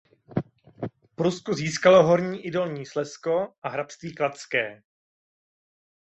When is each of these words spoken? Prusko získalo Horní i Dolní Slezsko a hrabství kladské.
Prusko 1.15 1.53
získalo 1.53 2.03
Horní 2.03 2.45
i 2.45 2.51
Dolní 2.51 2.85
Slezsko 2.85 3.53
a 3.63 3.69
hrabství 3.69 4.15
kladské. 4.15 4.81